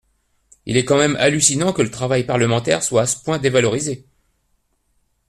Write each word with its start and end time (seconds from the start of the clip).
Il 0.65 0.77
est 0.77 0.83
quand 0.83 0.97
même 0.97 1.15
hallucinant 1.17 1.73
que 1.73 1.83
le 1.83 1.91
travail 1.91 2.23
parlementaire 2.23 2.81
soit 2.81 3.03
à 3.03 3.05
ce 3.05 3.21
point 3.23 3.37
dévalorisé. 3.37 4.03